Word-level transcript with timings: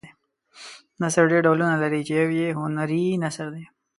نثر 1.01 1.23
ډېر 1.31 1.41
ډولونه 1.47 1.75
لري 1.83 2.01
چې 2.07 2.13
یو 2.21 2.29
یې 2.39 2.47
هنري 2.59 3.03
نثر 3.23 3.47
دی. 3.55 3.63